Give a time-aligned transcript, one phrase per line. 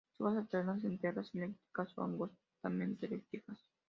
[0.17, 3.59] Las hojas alternas, enteras, elípticas o angostamente elípticas.